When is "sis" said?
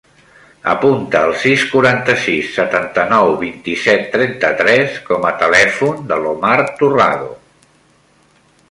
1.43-1.65